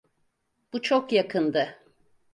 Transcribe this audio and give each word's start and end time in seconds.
Bu 0.73 0.81
çok 0.81 1.11
yakındı. 1.13 1.77